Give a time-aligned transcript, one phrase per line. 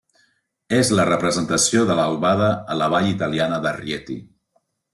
[0.77, 4.21] És la representació de l'albada a la vall italiana de Rieti.